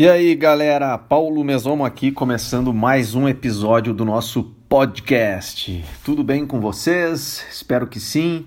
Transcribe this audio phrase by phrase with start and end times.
[0.00, 5.84] E aí, galera, Paulo Mesomo aqui, começando mais um episódio do nosso podcast.
[6.02, 7.44] Tudo bem com vocês?
[7.52, 8.46] Espero que sim.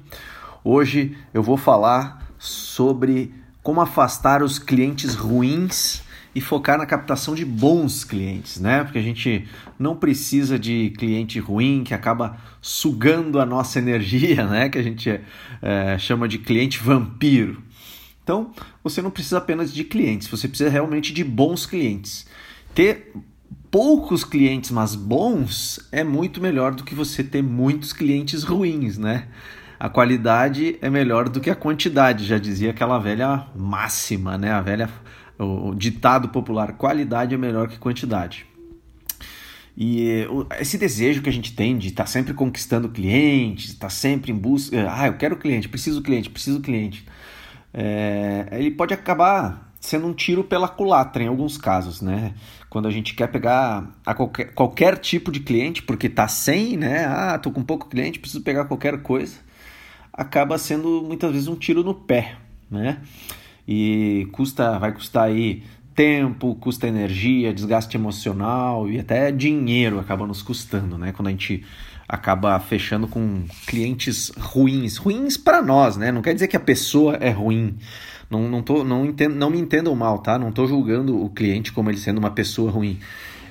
[0.63, 3.31] Hoje eu vou falar sobre
[3.61, 6.01] como afastar os clientes ruins
[6.33, 8.83] e focar na captação de bons clientes, né?
[8.83, 9.47] Porque a gente
[9.77, 14.69] não precisa de cliente ruim que acaba sugando a nossa energia, né?
[14.69, 15.21] Que a gente
[15.61, 17.61] é, chama de cliente vampiro.
[18.23, 18.51] Então,
[18.81, 22.25] você não precisa apenas de clientes, você precisa realmente de bons clientes.
[22.73, 23.13] Ter
[23.69, 29.27] poucos clientes, mas bons, é muito melhor do que você ter muitos clientes ruins, né?
[29.77, 34.51] A qualidade é melhor do que a quantidade, já dizia aquela velha máxima, né?
[34.51, 34.89] A velha
[35.37, 38.45] o ditado popular, qualidade é melhor que quantidade.
[39.75, 40.27] E
[40.59, 44.31] esse desejo que a gente tem de estar tá sempre conquistando clientes, estar tá sempre
[44.31, 47.03] em busca, ah, eu quero cliente, preciso cliente, preciso cliente
[47.73, 52.33] é, ele pode acabar sendo um tiro pela culatra em alguns casos, né?
[52.69, 57.05] Quando a gente quer pegar a qualquer, qualquer tipo de cliente, porque tá sem, né?
[57.05, 59.37] Ah, tô com pouco cliente, preciso pegar qualquer coisa,
[60.13, 62.37] acaba sendo muitas vezes um tiro no pé,
[62.71, 63.01] né?
[63.67, 65.63] E custa, vai custar aí
[65.95, 71.11] tempo, custa energia, desgaste emocional e até dinheiro acaba nos custando, né?
[71.11, 71.63] Quando a gente
[72.07, 76.11] acaba fechando com clientes ruins, ruins para nós, né?
[76.11, 77.77] Não quer dizer que a pessoa é ruim.
[78.29, 80.39] Não, não, tô, não, entendo, não me entendam mal, tá?
[80.39, 82.99] Não estou julgando o cliente como ele sendo uma pessoa ruim.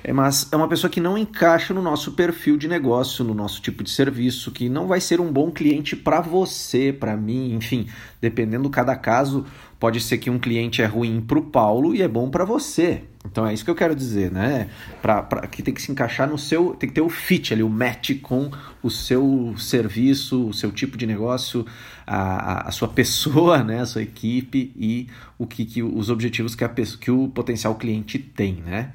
[0.03, 3.61] É, mas é uma pessoa que não encaixa no nosso perfil de negócio, no nosso
[3.61, 7.87] tipo de serviço, que não vai ser um bom cliente para você, para mim, enfim,
[8.19, 9.45] dependendo cada caso,
[9.79, 13.03] pode ser que um cliente é ruim para o Paulo e é bom para você.
[13.25, 14.69] Então é isso que eu quero dizer, né?
[15.01, 16.73] Pra, pra, que tem que se encaixar no seu.
[16.73, 20.97] Tem que ter o fit ali, o match com o seu serviço, o seu tipo
[20.97, 21.65] de negócio,
[22.05, 23.79] a, a, sua pessoa, né?
[23.79, 28.19] A sua equipe e o que, que os objetivos que, a, que o potencial cliente
[28.19, 28.91] tem, né?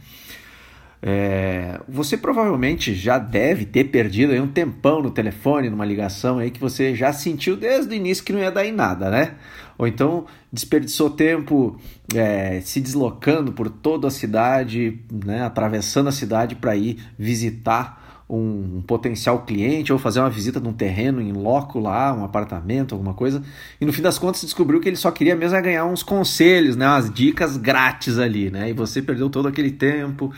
[1.00, 6.50] É, você provavelmente já deve ter perdido aí um tempão no telefone, numa ligação aí
[6.50, 9.34] que você já sentiu desde o início que não ia dar em nada, né?
[9.76, 11.78] Ou então desperdiçou tempo
[12.14, 18.78] é, se deslocando por toda a cidade, né, atravessando a cidade para ir visitar um,
[18.78, 23.14] um, potencial cliente ou fazer uma visita num terreno em loco lá, um apartamento, alguma
[23.14, 23.42] coisa,
[23.80, 26.86] e no fim das contas descobriu que ele só queria mesmo ganhar uns conselhos, né,
[26.86, 30.32] umas dicas grátis ali, né, e você perdeu todo aquele tempo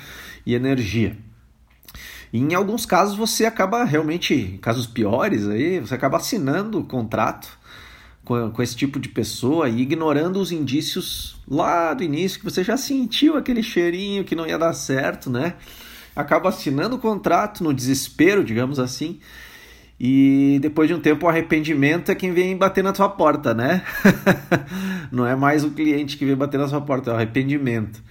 [0.46, 1.16] e energia.
[2.32, 6.84] E em alguns casos você acaba realmente, em casos piores aí, você acaba assinando o
[6.84, 7.58] contrato
[8.24, 12.62] com, com esse tipo de pessoa e ignorando os indícios lá do início que você
[12.62, 15.54] já sentiu aquele cheirinho que não ia dar certo, né?
[16.14, 19.20] Acaba assinando o contrato no desespero, digamos assim,
[19.98, 23.82] e depois de um tempo o arrependimento é quem vem bater na sua porta, né?
[25.12, 28.02] não é mais o cliente que vem bater na sua porta, é o arrependimento.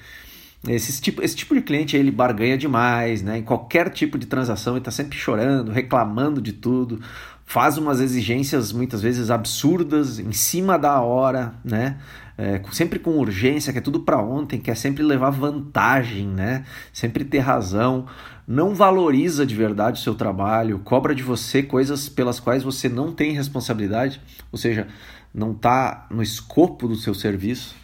[0.67, 3.39] Esse tipo, esse tipo de cliente ele barganha demais, né?
[3.39, 7.01] Em qualquer tipo de transação ele está sempre chorando, reclamando de tudo,
[7.43, 11.97] faz umas exigências muitas vezes absurdas, em cima da hora, né?
[12.41, 16.63] É, sempre com urgência, quer tudo para ontem, quer sempre levar vantagem, né?
[16.93, 18.07] Sempre ter razão,
[18.47, 23.11] não valoriza de verdade o seu trabalho, cobra de você coisas pelas quais você não
[23.11, 24.21] tem responsabilidade,
[24.53, 24.87] ou seja,
[25.33, 27.75] não está no escopo do seu serviço.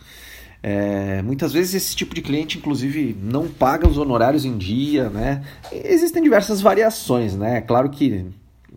[0.63, 5.43] É, muitas vezes esse tipo de cliente, inclusive, não paga os honorários em dia, né?
[5.69, 7.59] Existem diversas variações, né?
[7.59, 8.25] Claro que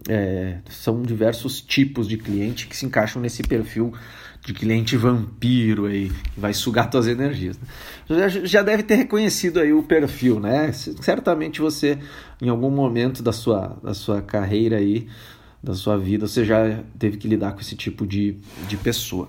[0.09, 3.93] é, são diversos tipos de cliente que se encaixam nesse perfil
[4.49, 7.59] de cliente vampiro aí, que vai sugar suas energias.
[8.09, 8.31] Né?
[8.31, 10.73] Já, já deve ter reconhecido aí o perfil, né?
[10.73, 11.99] Certamente você,
[12.41, 15.07] em algum momento da sua, da sua carreira aí,
[15.63, 19.29] da sua vida, você já teve que lidar com esse tipo de, de pessoa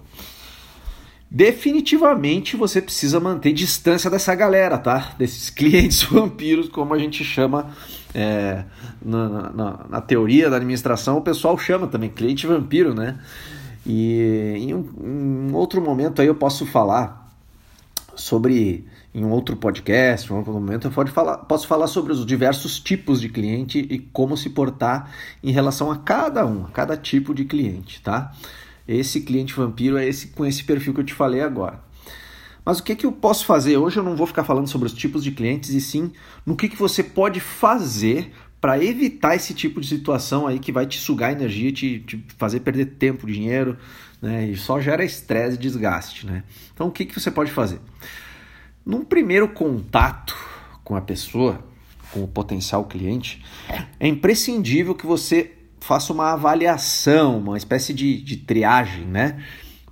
[1.31, 5.13] definitivamente você precisa manter distância dessa galera, tá?
[5.15, 7.69] Desses clientes vampiros, como a gente chama
[8.15, 8.63] é,
[8.99, 13.19] na, na, na, teoria da administração, o pessoal chama também cliente vampiro, né?
[13.85, 17.29] E em um, em um outro momento aí eu posso falar
[18.15, 22.11] sobre em um outro podcast, em um outro momento, eu pode falar, posso falar sobre
[22.11, 25.11] os diversos tipos de cliente e como se portar
[25.43, 28.31] em relação a cada um, a cada tipo de cliente, tá?
[28.87, 31.81] Esse cliente vampiro é esse com esse perfil que eu te falei agora.
[32.63, 33.77] Mas o que, que eu posso fazer?
[33.77, 36.11] Hoje eu não vou ficar falando sobre os tipos de clientes, e sim
[36.45, 40.85] no que, que você pode fazer para evitar esse tipo de situação aí que vai
[40.85, 43.77] te sugar energia, te, te fazer perder tempo, dinheiro,
[44.21, 44.47] né?
[44.47, 46.43] E só gera estresse e desgaste, né?
[46.73, 47.79] Então o que, que você pode fazer?
[48.85, 50.35] Num primeiro contato
[50.83, 51.63] com a pessoa,
[52.11, 53.43] com o potencial cliente,
[53.99, 59.41] é imprescindível que você faça uma avaliação, uma espécie de, de triagem, né?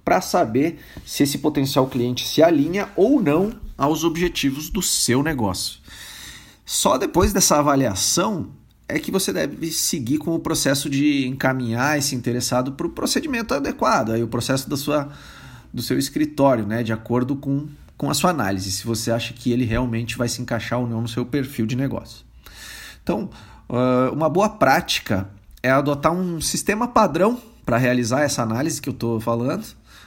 [0.08, 5.82] para saber se esse potencial cliente se alinha ou não aos objetivos do seu negócio.
[6.66, 8.48] Só depois dessa avaliação
[8.90, 13.54] é que você deve seguir com o processo de encaminhar esse interessado para o procedimento
[13.54, 15.10] adequado, aí o processo da sua,
[15.74, 17.68] do seu escritório, né, de acordo com,
[17.98, 21.02] com a sua análise, se você acha que ele realmente vai se encaixar ou não
[21.02, 22.26] no seu perfil de negócio.
[23.04, 23.30] Então,
[24.14, 25.30] uma boa prática
[25.62, 29.66] é adotar um sistema padrão para realizar essa análise que eu estou falando,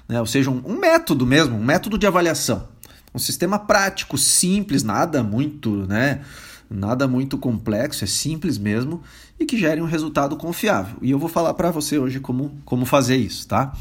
[0.08, 0.18] né?
[0.18, 2.68] ou seja, um, método mesmo, um método de avaliação.
[3.14, 6.20] Um sistema prático, simples, nada muito, né?
[6.72, 9.02] Nada muito complexo, é simples mesmo
[9.40, 10.96] e que gere um resultado confiável.
[11.02, 13.72] E eu vou falar para você hoje como, como fazer isso, tá?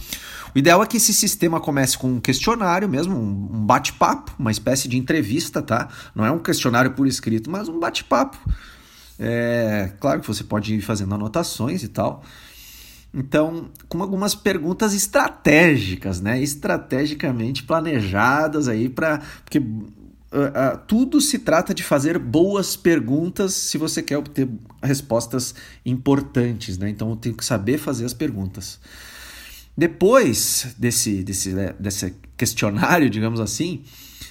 [0.55, 4.87] O ideal é que esse sistema comece com um questionário mesmo, um bate-papo, uma espécie
[4.87, 5.87] de entrevista, tá?
[6.15, 8.37] Não é um questionário por escrito, mas um bate-papo.
[9.19, 12.23] É, claro que você pode ir fazendo anotações e tal.
[13.13, 16.41] Então, com algumas perguntas estratégicas, né?
[16.41, 19.61] Estrategicamente planejadas aí para porque
[20.31, 24.47] Uh, uh, tudo se trata de fazer boas perguntas se você quer obter
[24.81, 26.89] respostas importantes, né?
[26.89, 28.79] Então eu tenho que saber fazer as perguntas.
[29.75, 33.81] Depois desse, desse, né, desse questionário, digamos assim,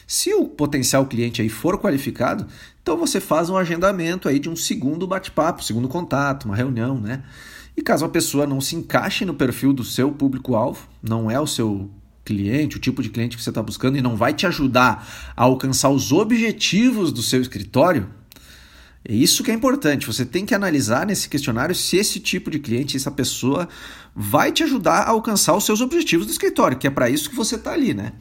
[0.06, 2.46] se o potencial cliente aí for qualificado,
[2.82, 7.24] então você faz um agendamento aí de um segundo bate-papo, segundo contato, uma reunião, né?
[7.76, 11.46] E caso a pessoa não se encaixe no perfil do seu público-alvo, não é o
[11.46, 11.90] seu
[12.28, 15.44] cliente, o tipo de cliente que você está buscando e não vai te ajudar a
[15.44, 18.06] alcançar os objetivos do seu escritório,
[19.02, 20.06] é isso que é importante.
[20.06, 23.66] Você tem que analisar nesse questionário se esse tipo de cliente, essa pessoa,
[24.14, 27.36] vai te ajudar a alcançar os seus objetivos do escritório, que é para isso que
[27.36, 28.12] você está ali, né?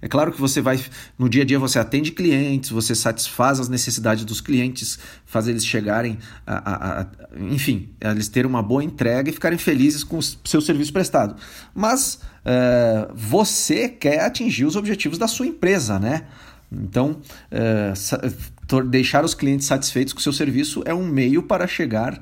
[0.00, 0.78] É claro que você vai,
[1.18, 5.64] no dia a dia, você atende clientes, você satisfaz as necessidades dos clientes, faz eles
[5.64, 7.06] chegarem, a, a, a,
[7.40, 11.36] enfim, eles terem uma boa entrega e ficarem felizes com o seu serviço prestado.
[11.74, 16.26] Mas uh, você quer atingir os objetivos da sua empresa, né?
[16.70, 17.20] Então,
[17.52, 22.20] uh, deixar os clientes satisfeitos com o seu serviço é um meio para chegar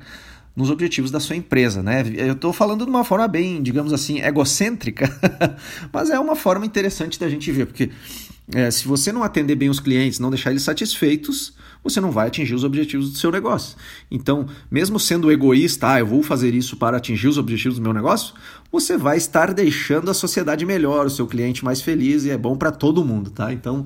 [0.55, 2.03] nos objetivos da sua empresa, né?
[2.15, 5.09] Eu estou falando de uma forma bem, digamos assim, egocêntrica,
[5.91, 7.89] mas é uma forma interessante da gente ver, porque
[8.53, 11.53] é, se você não atender bem os clientes, não deixar eles satisfeitos,
[11.83, 13.75] você não vai atingir os objetivos do seu negócio.
[14.11, 17.93] Então, mesmo sendo egoísta, ah, eu vou fazer isso para atingir os objetivos do meu
[17.93, 18.33] negócio,
[18.71, 22.55] você vai estar deixando a sociedade melhor, o seu cliente mais feliz e é bom
[22.55, 23.51] para todo mundo, tá?
[23.51, 23.85] Então,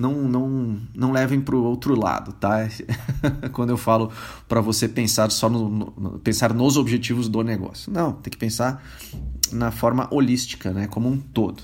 [0.00, 2.68] não, não, não levem para o outro lado, tá?
[3.52, 4.10] Quando eu falo
[4.48, 7.92] para você pensar só no, no, pensar nos objetivos do negócio.
[7.92, 8.82] Não, tem que pensar
[9.52, 10.86] na forma holística, né?
[10.86, 11.62] Como um todo.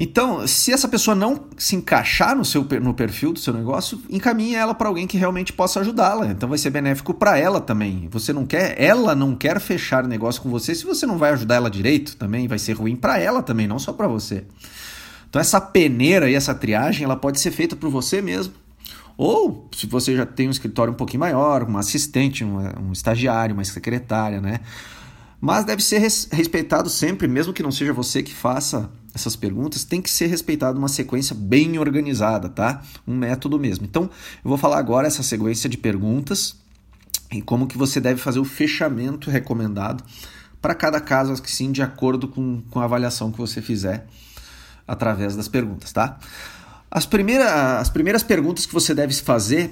[0.00, 4.54] Então, se essa pessoa não se encaixar no seu no perfil do seu negócio, encaminhe
[4.54, 6.26] ela para alguém que realmente possa ajudá-la.
[6.28, 8.08] Então vai ser benéfico para ela também.
[8.12, 11.56] Você não quer, ela não quer fechar negócio com você se você não vai ajudar
[11.56, 14.44] ela direito, também vai ser ruim para ela também, não só para você.
[15.28, 18.54] Então essa peneira e essa triagem, ela pode ser feita por você mesmo.
[19.16, 23.52] Ou, se você já tem um escritório um pouquinho maior, um assistente, um, um estagiário,
[23.52, 24.60] uma secretária, né?
[25.40, 29.84] Mas deve ser res, respeitado sempre, mesmo que não seja você que faça essas perguntas,
[29.84, 32.82] tem que ser respeitado uma sequência bem organizada, tá?
[33.06, 33.84] Um método mesmo.
[33.84, 36.56] Então, eu vou falar agora essa sequência de perguntas
[37.32, 40.04] e como que você deve fazer o fechamento recomendado
[40.62, 44.06] para cada caso, assim, de acordo com, com a avaliação que você fizer
[44.88, 46.18] através das perguntas, tá?
[46.90, 49.70] As, primeira, as primeiras perguntas que você deve fazer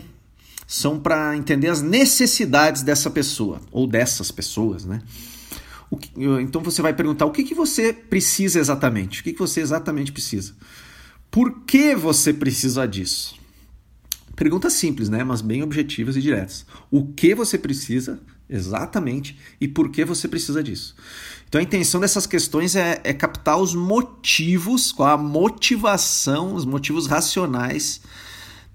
[0.66, 5.00] são para entender as necessidades dessa pessoa ou dessas pessoas, né?
[6.00, 6.10] Que,
[6.42, 10.12] então você vai perguntar o que, que você precisa exatamente, o que, que você exatamente
[10.12, 10.54] precisa,
[11.30, 13.36] por que você precisa disso?
[14.34, 15.24] Perguntas simples, né?
[15.24, 16.66] Mas bem objetivas e diretas.
[16.90, 20.94] O que você precisa exatamente e por que você precisa disso?
[21.48, 27.06] Então a intenção dessas questões é, é captar os motivos, qual a motivação, os motivos
[27.06, 28.00] racionais,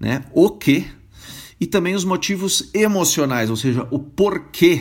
[0.00, 0.24] né?
[0.32, 0.86] O que
[1.60, 4.80] e também os motivos emocionais, ou seja, o porquê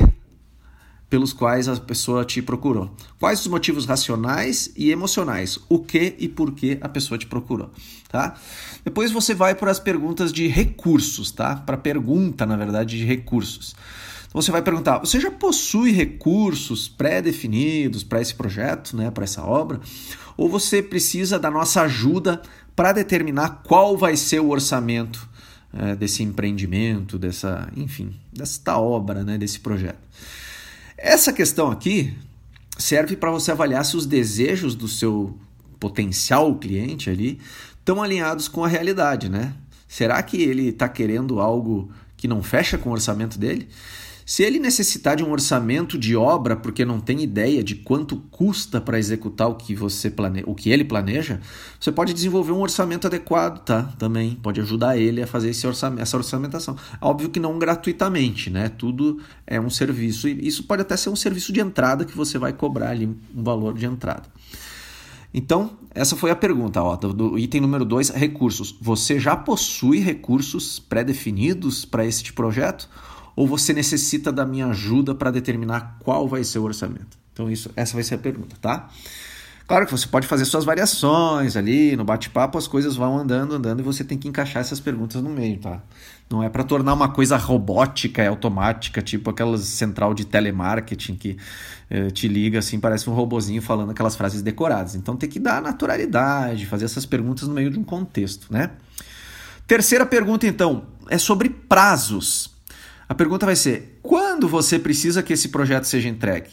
[1.11, 2.95] pelos quais a pessoa te procurou.
[3.19, 5.59] Quais os motivos racionais e emocionais?
[5.67, 7.69] O que e por que a pessoa te procurou,
[8.07, 8.35] tá?
[8.85, 11.57] Depois você vai para as perguntas de recursos, tá?
[11.57, 13.75] Para pergunta, na verdade, de recursos.
[14.31, 19.43] Então você vai perguntar: você já possui recursos pré-definidos para esse projeto, né, para essa
[19.43, 19.81] obra?
[20.37, 22.41] Ou você precisa da nossa ajuda
[22.73, 25.29] para determinar qual vai ser o orçamento
[25.73, 29.99] é, desse empreendimento, dessa, enfim, desta obra, né, desse projeto?
[30.97, 32.13] Essa questão aqui
[32.77, 35.37] serve para você avaliar se os desejos do seu
[35.77, 37.37] potencial cliente ali
[37.77, 39.53] estão alinhados com a realidade, né?
[39.89, 43.67] Será que ele está querendo algo que não fecha com o orçamento dele?
[44.25, 48.79] Se ele necessitar de um orçamento de obra porque não tem ideia de quanto custa
[48.79, 50.43] para executar o que você plane...
[50.45, 51.39] o que ele planeja,
[51.79, 53.83] você pode desenvolver um orçamento adequado, tá?
[53.97, 56.75] Também pode ajudar ele a fazer esse orçamento, essa orçamentação.
[57.01, 58.69] Óbvio que não gratuitamente, né?
[58.69, 62.37] Tudo é um serviço e isso pode até ser um serviço de entrada que você
[62.37, 64.23] vai cobrar ali um valor de entrada.
[65.33, 68.75] Então, essa foi a pergunta, ó, do, do item número 2, recursos.
[68.81, 72.89] Você já possui recursos pré-definidos para este projeto?
[73.35, 77.17] Ou você necessita da minha ajuda para determinar qual vai ser o orçamento?
[77.33, 78.89] Então, isso, essa vai ser a pergunta, tá?
[79.71, 83.79] Claro que você pode fazer suas variações ali, no bate-papo as coisas vão andando, andando
[83.79, 85.81] e você tem que encaixar essas perguntas no meio, tá?
[86.29, 91.37] Não é para tornar uma coisa robótica e automática, tipo aquelas central de telemarketing que
[91.89, 94.93] eh, te liga assim, parece um robozinho falando aquelas frases decoradas.
[94.95, 98.71] Então tem que dar naturalidade, fazer essas perguntas no meio de um contexto, né?
[99.65, 102.51] Terceira pergunta então é sobre prazos.
[103.11, 106.49] A pergunta vai ser: quando você precisa que esse projeto seja entregue?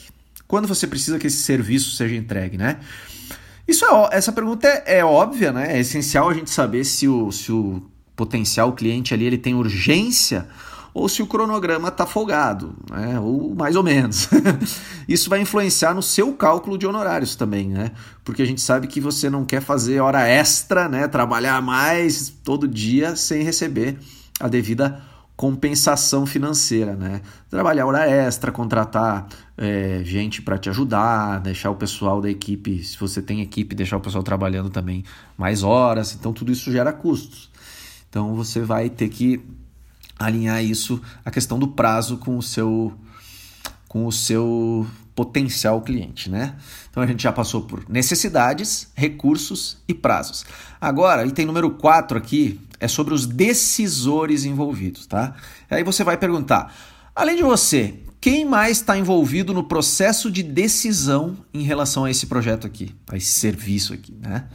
[0.48, 2.78] quando você precisa que esse serviço seja entregue, né?
[3.68, 5.76] Isso é, essa pergunta é, é, óbvia, né?
[5.76, 7.82] É essencial a gente saber se o, se o
[8.16, 10.48] potencial cliente ali ele tem urgência
[10.94, 13.20] ou se o cronograma está folgado, né?
[13.20, 14.26] ou mais ou menos.
[15.06, 17.92] Isso vai influenciar no seu cálculo de honorários também, né?
[18.24, 21.06] Porque a gente sabe que você não quer fazer hora extra, né?
[21.06, 23.98] Trabalhar mais todo dia sem receber
[24.40, 25.00] a devida
[25.38, 27.22] compensação financeira, né?
[27.48, 32.98] Trabalhar hora extra, contratar é, gente para te ajudar, deixar o pessoal da equipe, se
[32.98, 35.04] você tem equipe, deixar o pessoal trabalhando também
[35.36, 36.12] mais horas.
[36.12, 37.52] Então tudo isso gera custos.
[38.10, 39.40] Então você vai ter que
[40.18, 42.92] alinhar isso, a questão do prazo com o seu
[43.86, 46.56] com o seu potencial cliente, né?
[46.90, 50.44] Então a gente já passou por necessidades, recursos e prazos.
[50.80, 55.34] Agora, item número 4 aqui é sobre os decisores envolvidos, tá?
[55.70, 56.74] Aí você vai perguntar:
[57.14, 62.26] além de você, quem mais está envolvido no processo de decisão em relação a esse
[62.26, 64.48] projeto aqui, a esse serviço aqui, né?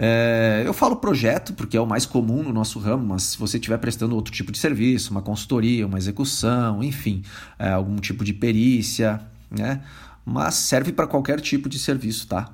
[0.00, 3.56] É, eu falo projeto porque é o mais comum no nosso ramo, mas se você
[3.56, 7.24] estiver prestando outro tipo de serviço, uma consultoria, uma execução, enfim,
[7.58, 9.82] é, algum tipo de perícia, né?
[10.24, 12.52] Mas serve para qualquer tipo de serviço, tá?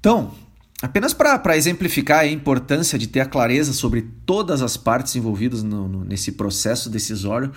[0.00, 0.32] Então,
[0.82, 5.88] apenas para exemplificar a importância de ter a clareza sobre todas as partes envolvidas no,
[5.88, 7.52] no, nesse processo decisório,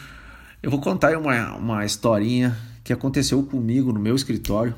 [0.61, 4.75] eu vou contar uma, uma historinha que aconteceu comigo no meu escritório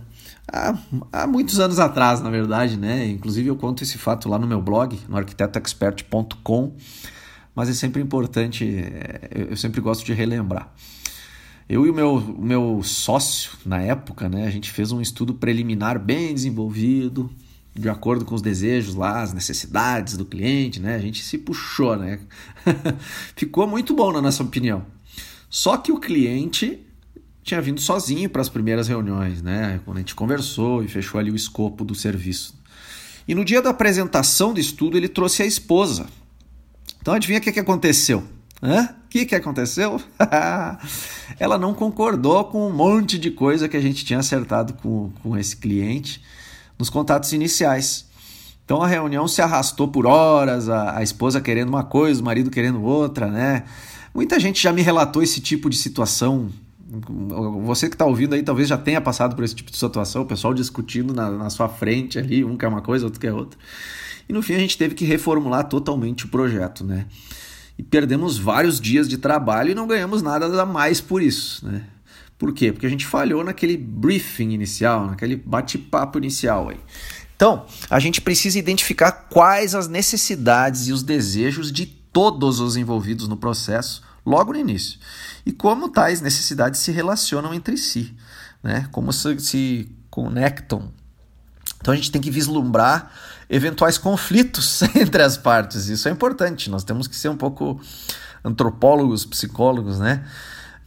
[0.47, 0.77] há,
[1.12, 3.07] há muitos anos atrás, na verdade, né?
[3.07, 6.75] Inclusive eu conto esse fato lá no meu blog, no arquitetoexpert.com,
[7.55, 10.71] mas é sempre importante, é, eu sempre gosto de relembrar.
[11.69, 15.33] Eu e o meu, o meu sócio, na época, né, a gente fez um estudo
[15.33, 17.29] preliminar bem desenvolvido,
[17.75, 20.96] de acordo com os desejos lá, as necessidades do cliente, né?
[20.96, 22.20] A gente se puxou, né?
[23.36, 24.86] Ficou muito bom na nossa opinião.
[25.50, 26.86] Só que o cliente
[27.44, 29.80] tinha vindo sozinho para as primeiras reuniões, né?
[29.86, 32.56] Quando a gente conversou e fechou ali o escopo do serviço.
[33.27, 36.08] E no dia da apresentação do estudo, ele trouxe a esposa.
[37.01, 38.24] Então adivinha o que, que aconteceu?
[38.62, 40.00] O que, que aconteceu?
[41.38, 45.38] Ela não concordou com um monte de coisa que a gente tinha acertado com, com
[45.38, 46.22] esse cliente
[46.83, 48.05] nos contatos iniciais.
[48.65, 52.51] Então a reunião se arrastou por horas, a, a esposa querendo uma coisa, o marido
[52.51, 53.63] querendo outra, né?
[54.13, 56.49] Muita gente já me relatou esse tipo de situação.
[57.63, 60.25] Você que está ouvindo aí talvez já tenha passado por esse tipo de situação, o
[60.25, 63.57] pessoal discutindo na, na sua frente ali, um quer uma coisa, outro quer outra.
[64.27, 67.05] E no fim a gente teve que reformular totalmente o projeto, né?
[67.77, 71.65] e perdemos vários dias de trabalho e não ganhamos nada a mais por isso.
[71.65, 71.83] Né?
[72.43, 72.73] Por quê?
[72.73, 76.67] Porque a gente falhou naquele briefing inicial, naquele bate-papo inicial.
[76.67, 76.77] Aí.
[77.38, 83.29] Então, a gente precisa identificar quais as necessidades e os desejos de todos os envolvidos
[83.29, 85.00] no processo logo no início
[85.45, 88.13] e como tais necessidades se relacionam entre si,
[88.62, 88.89] né?
[88.91, 90.91] como se, se conectam.
[91.79, 93.09] Então, a gente tem que vislumbrar
[93.50, 95.88] eventuais conflitos entre as partes.
[95.88, 96.69] Isso é importante.
[96.69, 97.79] Nós temos que ser um pouco
[98.43, 100.25] antropólogos, psicólogos, né?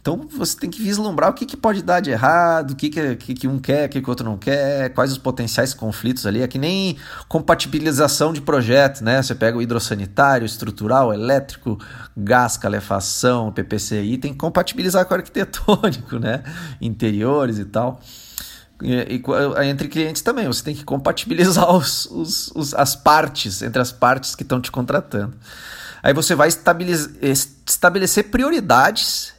[0.07, 3.33] Então você tem que vislumbrar o que, que pode dar de errado, o que, que,
[3.35, 6.41] que, um quer, o que, que o outro não quer, quais os potenciais conflitos ali.
[6.41, 6.95] É que nem
[7.27, 9.21] compatibilização de projeto, né?
[9.21, 11.77] Você pega o hidrossanitário, estrutural, elétrico,
[12.15, 16.41] gás, calefação, PPCI, tem que compatibilizar com o arquitetônico, né?
[16.79, 17.99] Interiores e tal.
[18.81, 23.81] E, e, entre clientes também, você tem que compatibilizar os, os, os, as partes, entre
[23.81, 25.35] as partes que estão te contratando.
[26.01, 29.35] Aí você vai estabelecer prioridades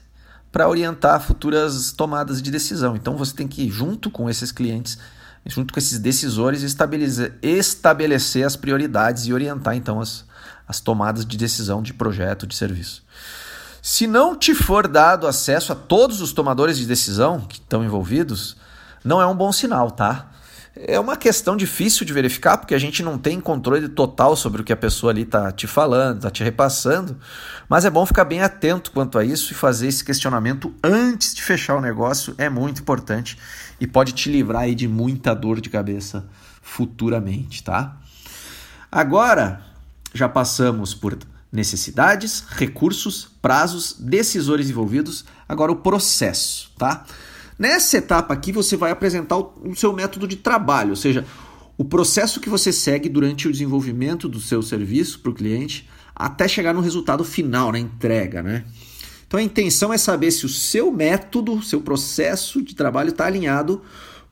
[0.59, 2.97] para orientar futuras tomadas de decisão.
[2.97, 4.99] Então você tem que, junto com esses clientes,
[5.47, 10.25] junto com esses decisores, estabelecer, as prioridades e orientar então as,
[10.67, 13.05] as tomadas de decisão de projeto, de serviço.
[13.81, 18.57] Se não te for dado acesso a todos os tomadores de decisão que estão envolvidos,
[19.05, 20.27] não é um bom sinal, tá?
[20.87, 24.65] É uma questão difícil de verificar, porque a gente não tem controle total sobre o
[24.65, 27.19] que a pessoa ali está te falando, está te repassando,
[27.69, 31.43] mas é bom ficar bem atento quanto a isso e fazer esse questionamento antes de
[31.43, 33.37] fechar o negócio, é muito importante
[33.81, 36.25] e pode te livrar aí de muita dor de cabeça
[36.63, 37.97] futuramente, tá?
[38.91, 39.61] Agora,
[40.15, 41.19] já passamos por
[41.51, 47.05] necessidades, recursos, prazos, decisores envolvidos, agora o processo, tá?
[47.59, 51.27] Nessa etapa aqui você vai apresentar o seu método de trabalho, ou seja,
[51.77, 56.47] o processo que você segue durante o desenvolvimento do seu serviço para o cliente até
[56.47, 58.65] chegar no resultado final, na entrega, né?
[59.27, 63.83] Então a intenção é saber se o seu método, seu processo de trabalho está alinhado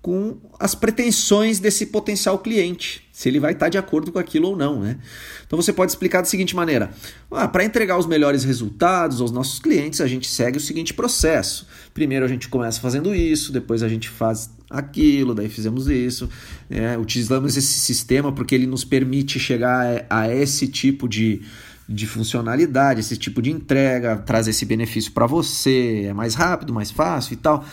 [0.06, 4.56] com as pretensões desse potencial cliente, se ele vai estar de acordo com aquilo ou
[4.56, 4.78] não.
[4.78, 4.98] Né?
[5.44, 6.92] Então você pode explicar da seguinte maneira:
[7.28, 11.66] ah, para entregar os melhores resultados aos nossos clientes, a gente segue o seguinte processo.
[11.92, 16.30] Primeiro a gente começa fazendo isso, depois a gente faz aquilo, daí fizemos isso.
[16.70, 21.42] É, utilizamos esse sistema porque ele nos permite chegar a, a esse tipo de
[21.88, 26.90] de funcionalidade, esse tipo de entrega, traz esse benefício para você, é mais rápido, mais
[26.90, 27.64] fácil e tal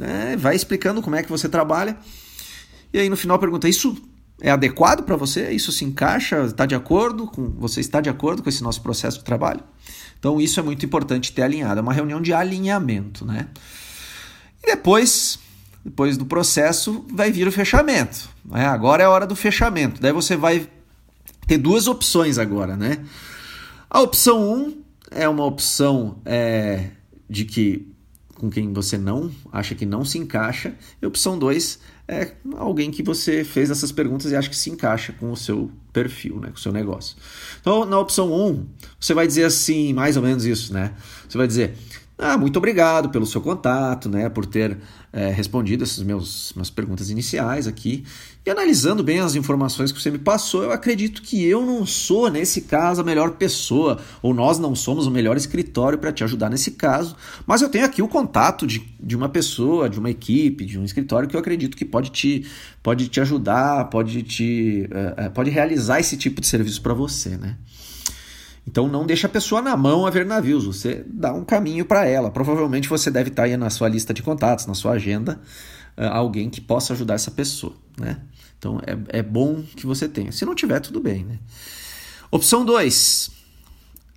[0.00, 0.34] né?
[0.36, 1.96] vai explicando como é que você trabalha.
[2.92, 3.96] E aí no final pergunta: Isso
[4.40, 5.50] é adequado para você?
[5.52, 6.42] Isso se encaixa?
[6.44, 7.80] Está de acordo com você?
[7.80, 9.60] Está de acordo com esse nosso processo de trabalho?
[10.18, 11.78] Então isso é muito importante ter alinhado.
[11.78, 13.48] É uma reunião de alinhamento, né?
[14.62, 15.38] E depois,
[15.84, 18.28] depois do processo, vai vir o fechamento.
[18.44, 18.66] Né?
[18.66, 20.00] Agora é a hora do fechamento.
[20.00, 20.66] Daí você vai
[21.46, 23.04] ter duas opções agora, né?
[23.88, 26.90] A opção 1 um é uma opção é,
[27.28, 27.90] de que
[28.40, 30.74] com quem você não acha que não se encaixa.
[31.00, 31.78] E opção 2
[32.08, 35.70] é alguém que você fez essas perguntas e acha que se encaixa com o seu
[35.92, 37.16] perfil, né, com o seu negócio.
[37.60, 38.66] Então, na opção 1, um,
[38.98, 40.94] você vai dizer assim, mais ou menos isso, né?
[41.28, 41.76] Você vai dizer:
[42.20, 44.76] ah, muito obrigado pelo seu contato, né, por ter
[45.12, 48.04] é, respondido essas meus, minhas perguntas iniciais aqui.
[48.44, 52.30] E analisando bem as informações que você me passou, eu acredito que eu não sou,
[52.30, 56.48] nesse caso, a melhor pessoa, ou nós não somos o melhor escritório para te ajudar
[56.50, 57.16] nesse caso,
[57.46, 60.84] mas eu tenho aqui o contato de, de uma pessoa, de uma equipe, de um
[60.84, 62.46] escritório que eu acredito que pode te,
[62.82, 67.56] pode te ajudar, pode, te, uh, pode realizar esse tipo de serviço para você, né?
[68.70, 72.06] Então não deixa a pessoa na mão a ver navios, você dá um caminho para
[72.06, 72.30] ela.
[72.30, 75.40] Provavelmente você deve estar tá aí na sua lista de contatos, na sua agenda,
[75.98, 78.20] uh, alguém que possa ajudar essa pessoa, né?
[78.56, 80.30] Então é, é bom que você tenha.
[80.30, 81.40] Se não tiver, tudo bem, né?
[82.30, 83.32] Opção 2.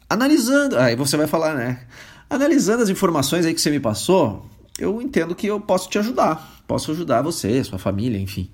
[0.08, 1.82] Analisando, aí você vai falar, né?
[2.30, 4.46] Analisando as informações aí que você me passou,
[4.78, 6.62] eu entendo que eu posso te ajudar.
[6.68, 8.52] Posso ajudar você, sua família, enfim.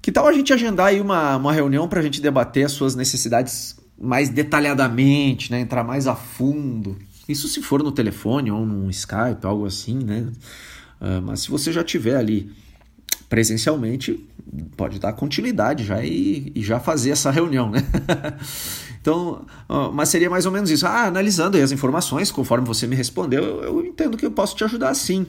[0.00, 2.94] Que tal a gente agendar aí uma, uma reunião para a gente debater as suas
[2.94, 5.60] necessidades mais detalhadamente, né?
[5.60, 6.96] entrar mais a fundo.
[7.28, 10.26] Isso se for no telefone ou no Skype, algo assim, né?
[11.00, 12.50] Uh, mas se você já tiver ali
[13.28, 14.24] presencialmente,
[14.76, 17.80] pode dar continuidade já e, e já fazer essa reunião, né?
[19.00, 20.86] então, uh, mas seria mais ou menos isso.
[20.86, 24.64] Ah, analisando as informações, conforme você me respondeu, eu, eu entendo que eu posso te
[24.64, 25.26] ajudar sim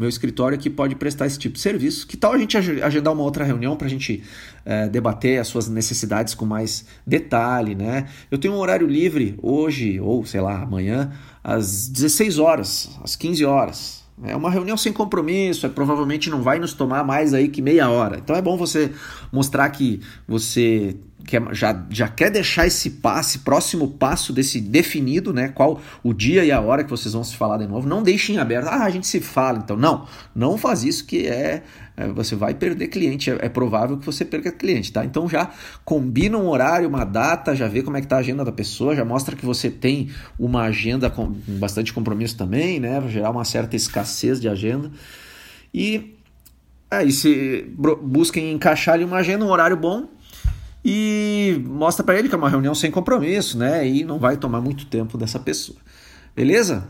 [0.00, 2.06] meu escritório que pode prestar esse tipo de serviço.
[2.06, 4.22] Que tal a gente agendar uma outra reunião para a gente
[4.64, 8.06] é, debater as suas necessidades com mais detalhe, né?
[8.30, 11.12] Eu tenho um horário livre hoje, ou sei lá, amanhã,
[11.44, 14.00] às 16 horas, às 15 horas.
[14.22, 17.90] É uma reunião sem compromisso, é, provavelmente não vai nos tomar mais aí que meia
[17.90, 18.18] hora.
[18.18, 18.90] Então é bom você
[19.30, 25.48] mostrar que você quer, já, já quer deixar esse passe, próximo passo desse definido, né?
[25.48, 27.88] Qual o dia e a hora que vocês vão se falar de novo.
[27.88, 28.68] Não deixem aberto.
[28.68, 29.76] Ah, a gente se fala, então.
[29.76, 31.62] Não, não faz isso que é.
[31.96, 33.30] é você vai perder cliente.
[33.30, 35.04] É, é, provável que você perca cliente, tá?
[35.04, 35.50] Então já
[35.84, 38.96] combina um horário, uma data, já vê como é que tá a agenda da pessoa,
[38.96, 43.00] já mostra que você tem uma agenda com bastante compromisso também, né?
[43.00, 44.90] Vai gerar uma certa escassez de agenda.
[45.72, 46.16] E
[46.90, 47.66] aí, se
[48.02, 50.08] busquem encaixar ali uma agenda, um horário bom
[50.84, 53.86] e mostra para ele que é uma reunião sem compromisso, né?
[53.86, 55.78] E não vai tomar muito tempo dessa pessoa.
[56.34, 56.88] Beleza?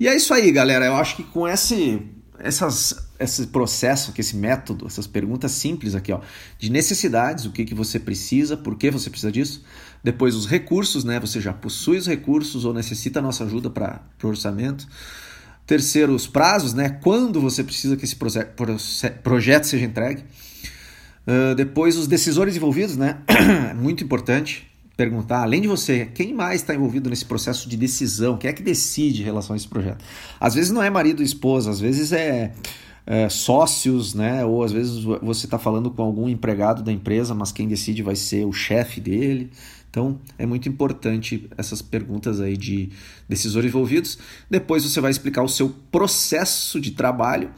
[0.00, 0.86] E é isso aí, galera.
[0.86, 2.00] Eu acho que com esse,
[2.38, 6.20] essas, esse processo, esse método, essas perguntas simples aqui, ó,
[6.58, 9.62] de necessidades, o que, que você precisa, por que você precisa disso.
[10.02, 11.20] Depois os recursos, né?
[11.20, 14.88] Você já possui os recursos ou necessita a nossa ajuda para o orçamento.
[15.66, 16.88] Terceiro, os prazos, né?
[16.88, 20.24] Quando você precisa que esse projeto seja entregue.
[21.26, 23.18] Uh, depois, os decisores envolvidos, né?
[23.76, 28.36] Muito importante perguntar, além de você, quem mais está envolvido nesse processo de decisão?
[28.36, 30.04] Quem é que decide em relação a esse projeto?
[30.38, 32.52] Às vezes não é marido e esposa, às vezes é,
[33.06, 34.44] é sócios, né?
[34.44, 38.16] Ou às vezes você está falando com algum empregado da empresa, mas quem decide vai
[38.16, 39.50] ser o chefe dele.
[39.90, 42.90] Então é muito importante essas perguntas aí de
[43.28, 44.18] decisores envolvidos.
[44.50, 47.50] Depois você vai explicar o seu processo de trabalho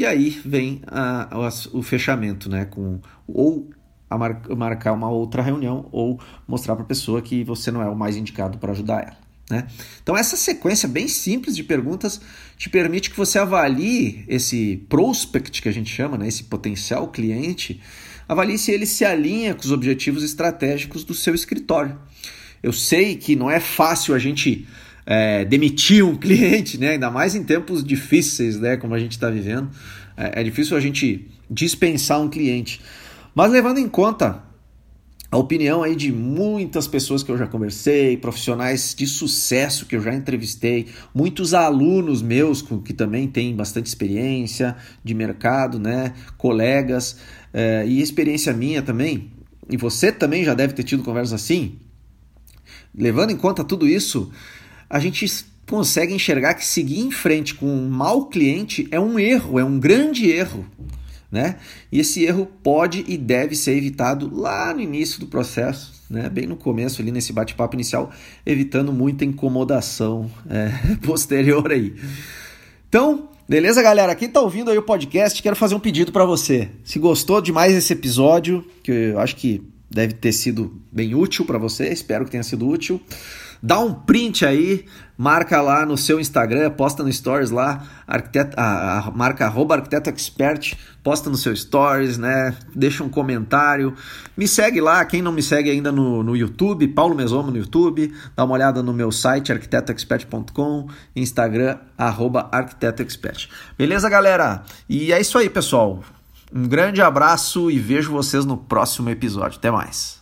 [0.00, 2.64] e aí vem a, a, o fechamento, né?
[2.64, 3.68] Com ou
[4.10, 7.94] mar, marcar uma outra reunião ou mostrar para a pessoa que você não é o
[7.94, 9.18] mais indicado para ajudar ela.
[9.50, 9.66] Né?
[10.02, 12.18] Então, essa sequência bem simples de perguntas
[12.56, 16.26] te permite que você avalie esse prospect que a gente chama, né?
[16.26, 17.78] esse potencial cliente,
[18.26, 21.98] avalie se ele se alinha com os objetivos estratégicos do seu escritório.
[22.62, 24.66] Eu sei que não é fácil a gente
[25.06, 26.90] é, demitir um cliente, né?
[26.90, 28.76] ainda mais em tempos difíceis, né?
[28.76, 29.70] como a gente está vivendo.
[30.16, 32.80] É, é difícil a gente dispensar um cliente.
[33.34, 34.42] Mas levando em conta
[35.30, 40.00] a opinião aí de muitas pessoas que eu já conversei, profissionais de sucesso que eu
[40.00, 47.18] já entrevistei, muitos alunos meus que também têm bastante experiência de mercado, né, colegas
[47.54, 49.30] é, e experiência minha também.
[49.68, 51.78] E você também já deve ter tido conversas assim.
[52.92, 54.32] Levando em conta tudo isso,
[54.90, 55.26] a gente
[55.66, 59.78] consegue enxergar que seguir em frente com um mau cliente é um erro, é um
[59.78, 60.66] grande erro
[61.30, 61.56] né?
[61.92, 66.28] E esse erro pode e deve ser evitado lá no início do processo, né?
[66.28, 68.10] Bem no começo ali nesse bate-papo inicial,
[68.44, 71.94] evitando muita incomodação é, posterior aí.
[72.88, 74.14] Então, beleza, galera?
[74.14, 76.68] Quem tá ouvindo aí o podcast, quero fazer um pedido para você.
[76.82, 81.44] Se gostou de mais esse episódio, que eu acho que deve ter sido bem útil
[81.44, 83.00] para você, espero que tenha sido útil
[83.62, 89.10] dá um print aí, marca lá no seu Instagram, posta no Stories lá, a, a
[89.10, 92.54] marca arroba arquiteto expert, posta no seu Stories, né?
[92.74, 93.94] Deixa um comentário.
[94.36, 98.12] Me segue lá, quem não me segue ainda no, no YouTube, Paulo Mesomo no YouTube,
[98.34, 103.48] dá uma olhada no meu site arquitetoexpert.com, Instagram arroba arquitetoexpert.
[103.76, 104.62] Beleza, galera?
[104.88, 106.00] E é isso aí, pessoal.
[106.52, 109.58] Um grande abraço e vejo vocês no próximo episódio.
[109.58, 110.19] Até mais.